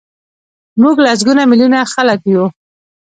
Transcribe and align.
موږ 0.81 0.95
لسګونه 1.05 1.43
میلیونه 1.49 1.79
خلک 1.93 2.19
یو. 2.33 2.45